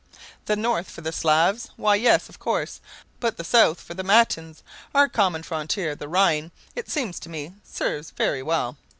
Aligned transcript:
'The 0.45 0.55
North 0.55 0.89
for 0.89 1.01
the 1.01 1.11
Slavs?' 1.11 1.69
Why, 1.75 1.93
yes, 1.93 2.27
of 2.27 2.39
course; 2.39 2.81
but 3.19 3.37
the 3.37 3.43
South 3.43 3.79
for 3.79 3.93
the 3.93 4.01
Latins. 4.01 4.63
Our 4.95 5.07
common 5.07 5.43
frontier, 5.43 5.93
the 5.93 6.07
Rhine, 6.07 6.51
it 6.75 6.89
seems 6.89 7.19
to 7.19 7.29
me, 7.29 7.53
serves 7.63 8.09
very 8.09 8.41
well. 8.41 8.77